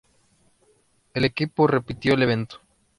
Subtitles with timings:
[1.13, 2.59] El equipo repitió el evento.